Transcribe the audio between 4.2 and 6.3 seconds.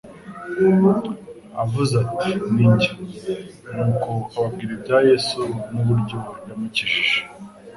ababwira ibya Yesu n'uburyo